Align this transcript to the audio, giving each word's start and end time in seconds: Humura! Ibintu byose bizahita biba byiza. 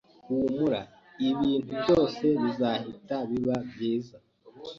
Humura! 0.25 0.81
Ibintu 1.29 1.71
byose 1.81 2.23
bizahita 2.41 3.15
biba 3.29 3.55
byiza. 3.69 4.15